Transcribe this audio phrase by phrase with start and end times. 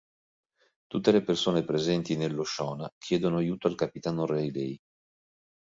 [0.87, 4.75] Tutte le persone presenti nell'Oshona chiedono aiuto al capitano Riley.